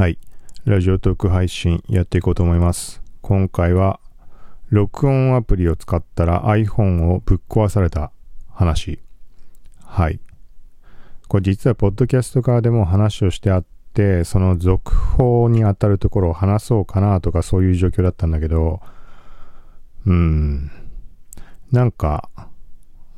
[0.00, 0.18] はい。
[0.64, 3.02] ラジオトーク配信やっていこうと思います。
[3.20, 4.00] 今回は、
[4.70, 8.10] 録音アプリを使ったら iPhone をぶっ壊された
[8.48, 9.00] 話。
[9.84, 10.18] はい。
[11.28, 18.80] これ実はポッドキャスト側でも話をしてあって、その続報に当たるところを話そうかなとかそういう状況だったんだけど、
[20.06, 20.70] うーん。
[21.72, 22.30] なんか、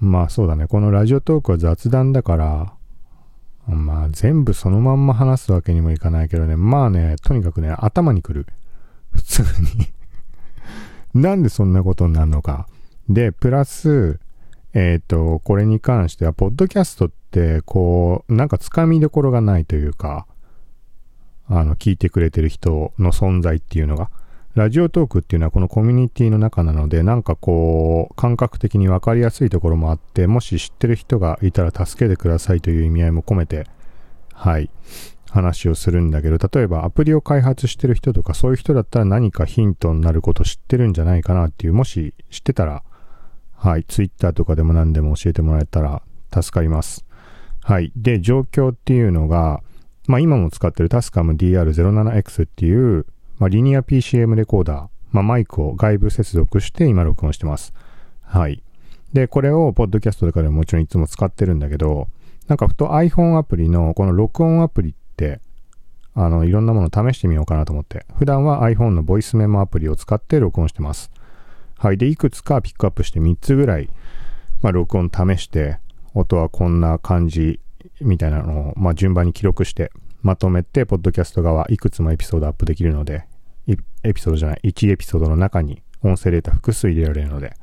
[0.01, 0.67] まあそうだね。
[0.67, 2.75] このラジオトークは雑談だから、
[3.67, 6.57] まあ全部そのまんま話すわけにもいかないけどね。
[6.57, 8.47] まあね、とにかくね、頭にくる。
[9.13, 9.93] 普通に。
[11.21, 12.67] なんでそんなことになるのか。
[13.09, 14.19] で、プラス、
[14.75, 20.27] えっ、と、これに関しては、ポッドキャストって、こう、なんかつかみどころがないというか、
[21.47, 24.11] あの、聞いてくれてる人の存在っていうのが、
[24.55, 33.67] ラジオトークっていうのはこのコミュニティの中なので、なんかこう、感覚的に分かりやすいところもあって、もし知ってる人がいたら助けてくださいという意味合いも込めて、
[34.35, 34.69] はい、
[35.31, 42.83] 話をするんだけど、例えばアプリを開発してる人とかそういう人だったら何かヒントになること知ってるんじゃないかなっていう、もし知ってたら、
[43.57, 47.07] はい、ツイッターとかでも何でも教えてもらえたら助かります。
[47.63, 47.91] はい。
[47.97, 49.63] で、状況っていうのが、
[50.09, 53.07] まあ今も使ってるタスカム DR07X っていう、
[53.39, 57.73] まあリニア PCM レコーダー、まあマイクを外部接続して今録音してます。
[58.23, 58.63] はい。
[59.13, 62.09] で、これをポッドキャストとかでももちろんいつも使ってるんだけど、
[62.49, 65.41] なんかふと iPhone アプリのこの録音アプリって、
[66.15, 71.11] あの、いろんなもの試してみようかなと思って、普段は iPhone のボイスメモアプリを使って録音してます。
[71.79, 71.99] はい。
[71.99, 73.89] で、いくつかピックアップして3つぐらい、
[74.61, 75.79] まあ録音試して、
[76.15, 77.61] 音はこんな感じ
[78.01, 79.91] みたいなのを、まあ、順番に記録して、
[80.23, 83.27] まとめて、ポッドキャスト側いくつもエピソードアップできるので、
[84.03, 87.55] エピソードじゃない、1エピソードの中に音声データ複数入れられるので、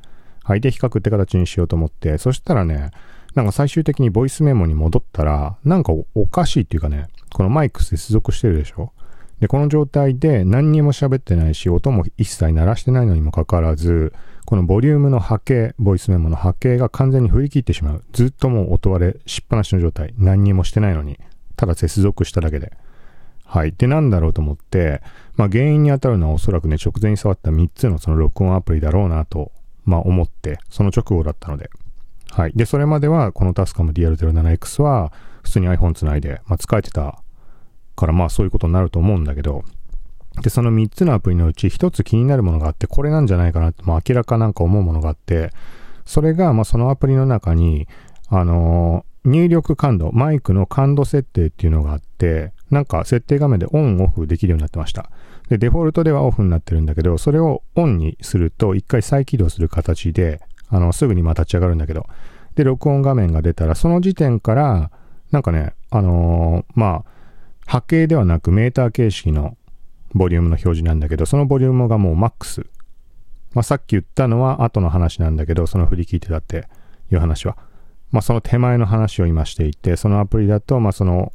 [0.43, 0.61] はい。
[0.61, 2.91] で、比較って形にしようと思って、そしたらね、
[3.35, 8.91] なんか最終的にボイスメモに戻ったら、なんかおおかしいっていうかね、このマイク接続してるでしょ？
[9.39, 14.13] で、この状態で何にも喋ってないし、音も一切鳴らしてないのにもかかわらず、
[14.45, 18.03] このボリュームの波形、ボイスメモの波形が完全に振り切ってしまう。
[18.11, 20.15] ずっともう音割れしっぱなしの状態。
[20.17, 21.19] 何にもしてないのに。
[21.59, 22.71] ただ接続しただけで。
[23.43, 23.73] はい。
[23.73, 25.01] で、なんだろうと思って、
[25.35, 29.51] まあ原因に当たるのはおそらくね、直前に触った3つのその録音アプリだろうなと、
[29.83, 31.69] まあ思って、その直後だったので。
[32.31, 32.53] はい。
[32.55, 35.11] で、それまでは、このタスカム DR07X は、
[35.43, 37.21] 普通に iPhone つないで、まあ使えてた
[37.97, 39.65] から、まあそういうことになると思うんだけど、
[40.41, 45.51] で、その3つのアプリのうち1つ気になるものがあって、これなんじゃないかなって、まあ明らかなんか思うものがあって、
[46.05, 47.89] それが、まあそのアプリの中に、
[48.29, 55.09] あの入力感度、マイクの感度設定っていうのがあって、なんか設定画面でオンオフできるようになってました。
[55.49, 62.05] で、デフォルトではオフになってるんだけど、それをオンにすると、一回再起動する形で、あの、すぐにまた立ち上がるんだけど、
[62.55, 64.91] で、録音画面が出たら、その時点から、
[65.31, 67.05] なんかね、あのーまあ、
[67.65, 69.57] 波形ではなくメーター形式の
[70.13, 72.65] ボリュームの表示なんだけど、そのボリュームがもうマックス。
[73.53, 76.67] まあ、さっき言ったのは後の話なんだけど、その振り聞いてたって
[77.11, 77.57] いう話は。
[78.11, 81.31] まあ、その手前の話を今していて、そのアプリだと、まあ、その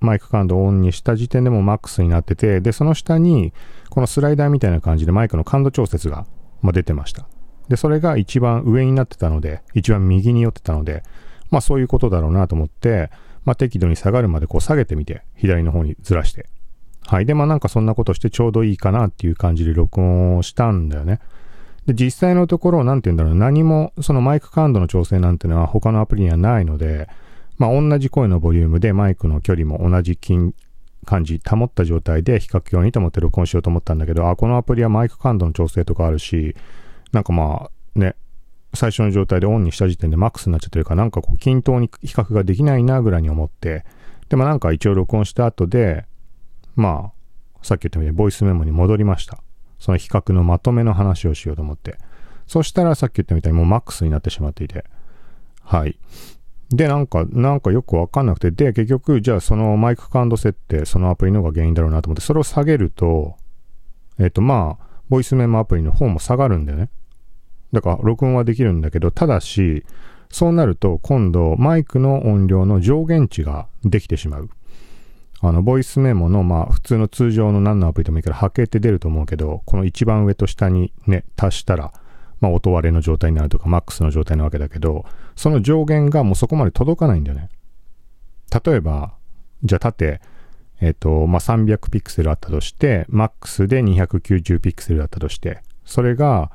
[0.00, 3.52] マイク感度をオンにした時点でもマックスになってて、で、その下に、
[3.90, 6.26] このスライダーみたいな感じでマイクの感度調節が、
[6.60, 7.26] まあ、出てました。
[7.68, 11.02] で、それが一番上になってたので、一番右に寄ってたので、
[11.50, 13.10] まあ、そういうことだろうなと思って、
[13.44, 16.46] まあ、適度に下がるまでこう下げてみて、左の方にずらして。
[17.04, 17.26] はい。
[17.26, 21.20] で、まあなんかそんなことしてちょうどいいかなっていう感じで録音をしたんだよね。
[21.86, 27.08] で、実際のところ、なんて言うんだろう、何も、そのマイク感度の調整なんてのは他のアプリにはないので、
[27.58, 30.54] まあ同じ声のボリュームでマイクの距離も同じ筋
[31.04, 36.54] 感じ保った状態で比較用にと思って録音しようと思ったんだけど、あ、このアプリはマイク感度の調整とかあるし、
[37.12, 38.14] なんかまあね、
[38.74, 43.84] 最初の状態でオンにした時点でマックスになっちゃってるから、なんかこう均等に比較ができないなぐらいに思って、
[44.28, 46.06] で、まあなんか一応録音した後で、
[46.74, 49.38] まあ、さっき言ったみたいにボイスメモに戻りました。
[49.82, 51.98] その比較のまとめの話をしようと思って。
[52.46, 54.84] そしたらさっき言ったみたいにもうマックスになってしまっていて。
[55.64, 55.98] はい。
[56.70, 63.34] で、なんか、なんかよくわかんなくて、で、結局、じゃあそのマイク感度設定、そのアプリの方が原因だろうなと思って、それを下げると、
[64.20, 66.88] えっ、と、まあ、ボイスメモアプリの方も下がるんだよね。
[67.72, 69.84] だから、録音はできるんだけど、ただし、
[70.30, 74.48] そうなると、今度、マイクの音量の上限値ができてしまう。
[75.44, 81.92] あの、ボイスメモの、まあ、普通の通常の何のアプリでもいいから波形って出ると思うけど、この一番上と下にね、足したら、
[82.40, 85.04] まあ、音割れの状態になるとか、マックスの状態なわけだけど、
[85.34, 87.48] その上限がもうそこまで届かないんだよね。
[88.64, 89.14] 例えば、
[89.64, 90.20] じゃあ縦、
[90.80, 96.52] えっ、と、まあ、300ピクセルあったとして、マックスで290ピクセルだったとして、それが、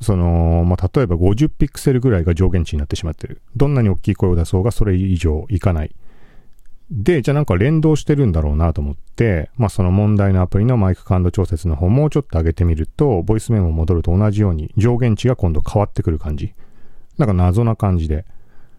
[0.00, 3.42] その、まあ、例えば50ピクセルぐらいが上限値になってしまってる。
[3.56, 5.94] どんなに大きい声を出そうがそれ以上いかない。
[6.90, 16.54] で、じゃあなんか連動してるんだろうなと思って、まあその問題のアプリのマイク感度調節の方もうちょっと上げてみると、ボイスメモ戻ると同じように上限値が今度変わってくる感じ。
[17.16, 18.24] なんか謎な感じで。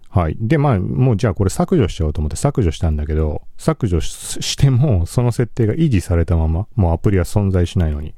[0.10, 0.36] はい。
[0.42, 8.14] で、まあ、もうじゃあこれ削除しちゃおうと思って削除したんだけど、削除してもその設定が維持されたまま、もうアプリは存在しないのに。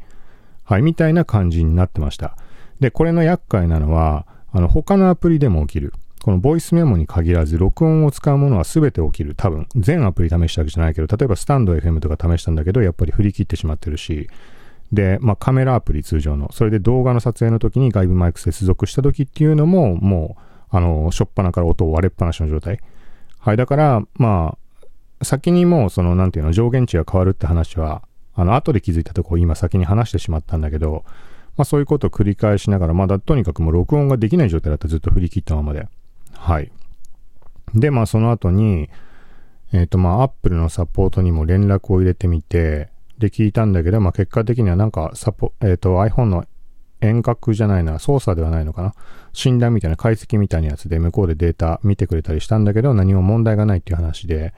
[0.64, 0.82] はい。
[0.82, 2.36] みたいな感じになってました。
[2.80, 5.94] で、これの厄介なのは、あの、他のアプリでも起きる。
[6.24, 9.36] このボイスメモに限らず、録音を使うものは全て起きる。
[9.36, 14.30] 多分、全アプリ試したわけじゃないけど、例えばスタンド FM とか試したんだけど、やっぱり振り切ってしまってるし、
[14.94, 20.38] で、まあカメラアプリ通常の、それで動画の撮影の時に外部マイク接続した時っていうのも、も
[20.72, 22.80] う、あの、しょっぱなから音を割れっぱなしの状態。
[23.40, 24.56] はい、だから、ま
[25.22, 28.02] あ、先にもう、その、なんていうの、上限値が変わるって話は、
[28.34, 31.04] あの、後で気づいたとこを今先に話してしまったんだけど、
[31.58, 35.86] まあそういうことを繰り返しながら、まだとにかくもう録音ができない状態だったずっと振り切ったままで。
[36.44, 36.74] はい。
[37.74, 38.90] で、まあその後に、
[39.72, 46.46] えっ、とまあ Apple のサポートにも連絡を入れてみて、で聞いたんだけど、まあ結果的にはなんかサポ、えっ、と iPhone の
[47.00, 48.94] 遠隔じゃないな、操作ではないのかな。
[49.32, 54.54] 診断みたいな解析みたいなやつで向こうでデータ見てくれたりしたんだけど、何も問題がないっていう話で、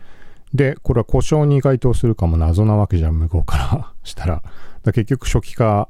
[0.56, 4.42] で、これは故障に該当するかも謎なわけじゃん、向こうから したら。
[4.82, 5.88] だ結局初期化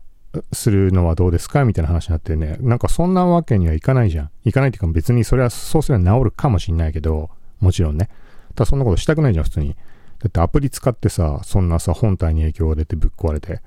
[0.52, 4.30] するのはどうですかみたいな話になってね、なんかそんなわけにはいかないじゃん。
[4.44, 7.30] いかないっていうか別にそれはそうすれば治るかもしんないけど、
[7.60, 8.10] もちろんね。
[8.56, 9.76] ただそんなことしたくないじゃん、普通に。
[10.20, 13.62] だってアプリ使ってさ、そんなさ、本体に影響が出てぶっ壊れて。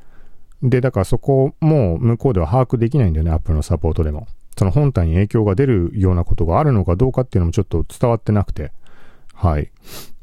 [0.62, 4.26] で、だからそこも向こうでは把握できないんだよね、アップルのサポートでも。
[4.56, 8.72] その本体に影響が出るようなことがあるのかどうかっていうのもちょっと伝わってなくて。
[9.34, 9.70] はい。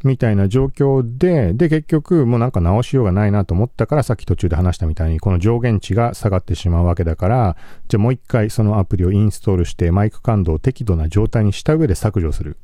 [0.06, 7.58] みたいな状況で、で、結局、もうなんか直しようがないなと思ったから、さっき途中で話したみたいに、この上限値が下がってしまうわけだから、
[7.88, 12.58] じゃあもう一回そのアプリをインストールして、マイク感度を適度な状態にした上で削除する。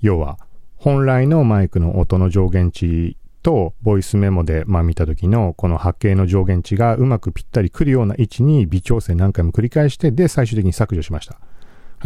[0.00, 0.38] 要は、
[0.76, 11.38] 本来のマイクの音の上限値と、ボイスメモで、まあ見た時の、この波形の上限値がうまくぴったり来るような位置に微調整何回も繰り返して、で、最終的に削除しました。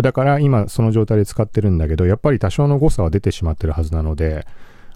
[0.02, 4.46] だから今その状態で使ってるんだけど、やっぱり多少の誤差は出てしまってるはずなので、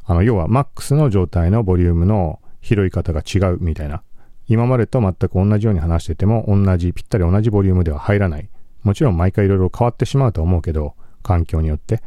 [0.05, 4.03] あの、要は MAX の状態のボリュームの拾い方が違うみたいな。
[4.49, 8.49] 今までと全く同じように話してても、同じ、ぴったり同じボリュームでは入らない。
[8.83, 12.03] もちろん毎回いろいろ変わってしまうと思うけど、環境によって。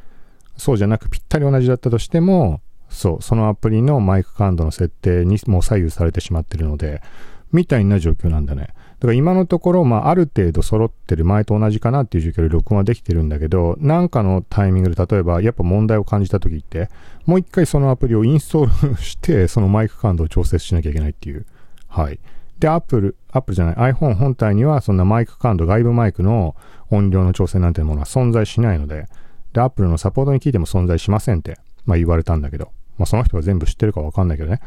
[0.57, 7.01] そうじゃなくぴったり同じだったとしても、そう、そのアプリのマイク感度の設定にも左右されてしまってるので、
[7.51, 8.73] みたいな状況なんだね。
[9.01, 16.87] だから今のところ、まあ、ある程度揃ってる前と同じかなっていう状況で録音はできてるんだけど、なんかのタイミングで例えば、やっぱ問題を感じた時って、
[17.25, 21.47] もう一回そのアプリをインストールして、 そのマイク感度を調節しなきゃいけないっていう。
[21.87, 22.19] はい。
[22.59, 26.55] で、Apple、Apple じゃない iPhone 本体にはそんなマイク感度、外部マイクの
[26.91, 29.07] 音量の調整なんてものは存在しないので、
[29.53, 34.61] で、Apple のサポートに聞いても存在しませんって、まあ言われたんだけど、まあその人が全部知ってるかわかんないけどね。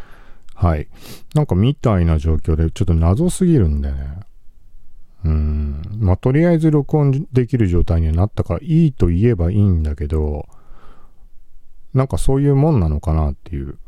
[0.55, 0.89] はい。
[1.35, 4.21] なんかみたいな状況でちょっと謎すぎるんでね。
[5.25, 5.83] うん。
[5.99, 10.47] まあとりあえず録音できる状態にはなったからいいと言えばいいんだけど、
[11.93, 13.79] なんかそういうもんなのかなっていう。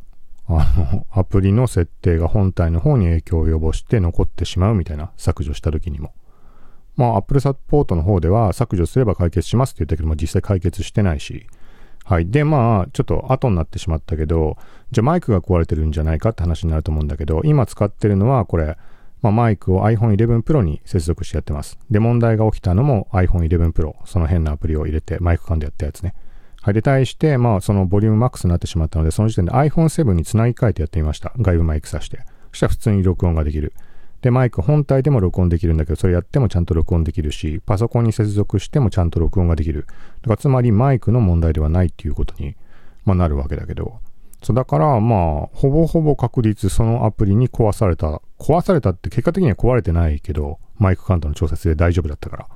[0.48, 6.14] あの、アプリの設定が本体の方に影響を及ぼして残ってしまうみたいな削除した時にも。
[6.94, 11.46] まあ Apple サポートの方では削除すれば解決しますって言ったけども実際解決してないし。
[12.06, 12.30] はい。
[12.30, 14.56] で、まあ、ちょっと後になってしまったけど、
[14.92, 18.78] じゃあマイクが壊れてるんじゃないかって話になると思うんだけど、今使ってるのはこれ、
[19.22, 21.80] まあ、マイクを iPhone 11 Pro に接続してやってます。
[21.90, 26.14] で、問題が起きたのも iPhone 11 Pro、その変なアプリを入れてマイク感でやったやつね。
[26.62, 26.74] はい。
[26.74, 31.32] で、対して、まあ、そのボリュームマックスになってしまったので、その時点で iPhone7 につなぎ替えてやってみました。
[31.38, 32.18] 外部マイクさして。
[32.52, 33.72] そしたら普通に録音ができる。
[34.26, 39.86] で、マイク本体でも録音できるんだけど、それやってもちゃんと録音できるし、パソコンに接続してもちゃんと録音ができる。
[40.22, 42.56] だからつまりマイクの問題ではないっていうことに、
[43.04, 44.00] まあ、なるわけだけど。
[44.42, 48.20] そう、だから、まあ、ほぼほぼ確率そのアプリに壊された。
[48.36, 52.48] 壊されたって結果的には壊れてないけど、マイク感度の調節で大丈夫だったか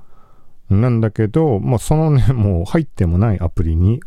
[0.69, 0.77] ら。
[0.77, 4.00] なんだけど、まあ、そのね、 もう入ってもないアプリに、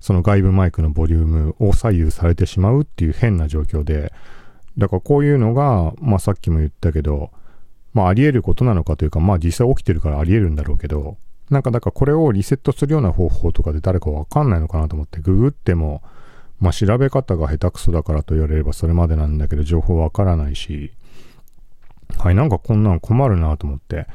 [0.00, 4.12] その外部マイクのボリュームを左右されてしまうっていう変な状況で、
[4.78, 7.30] だからこういうのが、まあさっきも言ったけど、
[7.92, 11.16] まああり得ることなのかというか、まあ実際起きてるからあり得るんだろうけど、
[11.50, 16.02] なんかだからこれをリセットするような方法とかで誰かわかんないのかなと思ってググっても、
[16.60, 20.92] まあ調べ方が下手くそだからと言われればそれまでなんだけど情報わからないし、
[22.18, 24.06] はい、なんかこんなん困るなと思って。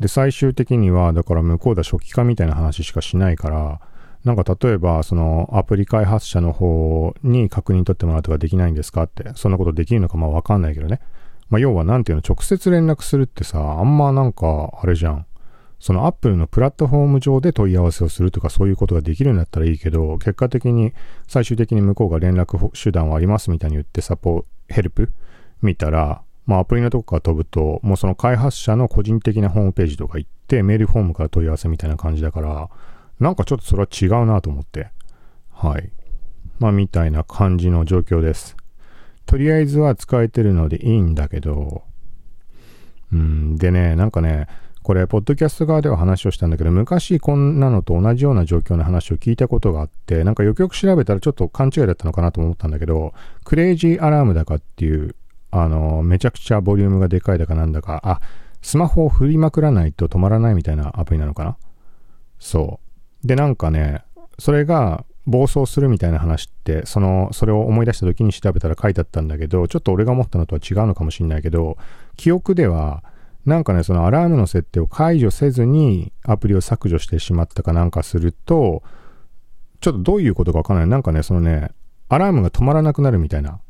[0.00, 3.80] で、最終的には、だから向こうでは初期化みたいな話しかしないから、
[4.24, 11.00] なんか例えば、そのアプリ開発者の方に確認取ってもらうとかできないんですかって、そんなことできるのかまあわかんないけどね。
[11.50, 15.26] まあ要はなんていうの、直接連絡するってさ、あんまなんか、あれじゃん。
[15.78, 20.94] その Apple のプラットフォーム上で問い合わせをするとかそういうことができるんだったらいいけど、結果的に
[21.28, 25.12] 最終的に向こうが連絡手段はありますみたいに言ってサポー、ヘルプ？
[25.60, 32.70] 見たら、まあアプリのとこから飛ぶと、もうその開発者の個人的なホームページとか行ってメールフォームから問い合わせみたいな感じだから、
[33.20, 34.90] なんかちょっとそれは違うなと思って。
[35.52, 35.90] はい。
[36.58, 38.56] まあみたいな感じの状況です。
[39.26, 41.82] とりあえずは使えてるのでいいんだけど、
[43.12, 44.48] うん、でね、なんかね、
[44.82, 55.16] これ、ポッドキャスト側では話をしたんだけど、昔こんなのと同じような状況の話を聞いたことがあって、なんかよくよく調べたらちょっと勘違いだったのかなと思ったんだけど、クレイジーアラームだかっていう、
[55.50, 58.20] あの、めちゃくちゃボリュームがでかいだかなんだか、あ、
[58.60, 61.56] スマホを振りまくらないと止まらないみたいなアプリなのかな
[62.38, 62.93] そう。
[63.24, 64.04] で、なんかね、
[64.38, 71.78] それが暴走するみたいな話って、その、それを思い出した時に調べたら書いてあったんだけど、ちょっと俺が思ったのとは違うのかもしんないけど、
[72.16, 73.02] 記憶では、
[73.46, 78.82] なんかね、そのアラームの設定を解除せずにアプリを削除してしまったかなんかすると、
[79.80, 80.86] ちょっとどういうことかわかんない。
[80.86, 81.70] なんかね、そのね、
[82.08, 83.60] アラームが止まらなくなるみたいな。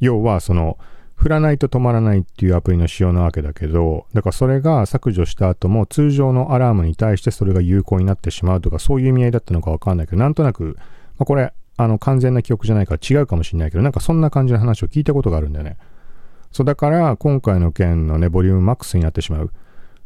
[0.00, 0.78] 要は、その、
[1.20, 10.78] 振らないと止まらないっていうアプリの仕様なわけだけど、だからそれが削除した後も通常のアラームに対してそれが有効になってしまうとか、そういう意味合いだったのかわかんないけど、なんとなく、
[11.18, 15.76] まあ、これ、あの、完全な記憶じゃないから違うかもしれないけど、なんかそんな感じの話を聞いたことがあるんだよね。
[16.52, 19.52] そうだから今回の件のね、ボリュームマックスになってしまう。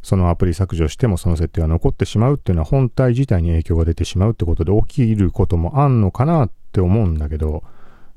[0.01, 7.63] そのアプリ削除してもその設定が残ってしまうっていうのは本体自体に影響が出てしまうってことで起きることもあんのかなって思うんだけど、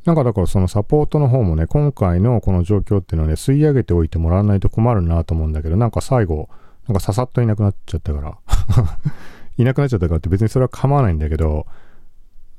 [0.09, 6.49] なんかだからそのサポートの方もね、今回のこの状況っていうのはね、吸い上げておいてもらわないと困るなと思うんだけど、なんか最後、
[6.87, 8.39] なんかささっといなくなっちゃったから
[9.59, 11.67] いなくなっちゃったからって別にそれは構わないんだけど、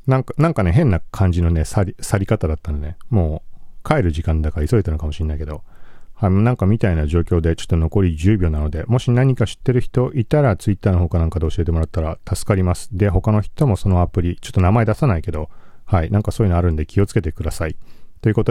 [0.05, 2.97] なんか、なんかね、変な感じのね、去り、去り方だったのね。
[3.09, 3.41] も
[3.83, 5.63] う、帰る時間だから急いだのかもしれないけど、
[6.13, 12.95] はい、なんかみたいな状況でちょっと残り10秒なので、もし何か知ってる人いたら Twitter の方かなんかで教えてもらったら助かります。
[12.95, 15.49] で、他の人もそのアプリ、ちょっと名前出さないけど、
[15.89, 17.75] はい、なんかそういうのあるんで気をつけてください。
[18.21, 18.47] ということで